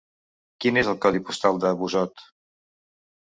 [0.63, 2.23] Quin és el codi postal de Busot?